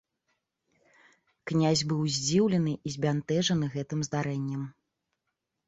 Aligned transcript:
Князь 1.51 1.83
быў 1.91 2.01
здзіўлены 2.17 2.73
і 2.79 2.89
збянтэжаны 2.97 3.65
гэтым 3.77 3.99
здарэннем. 4.11 4.61